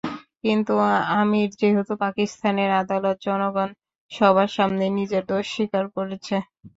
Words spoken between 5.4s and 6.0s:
স্বীকার